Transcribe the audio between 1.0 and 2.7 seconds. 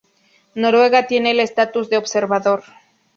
tiene el estatus de observador.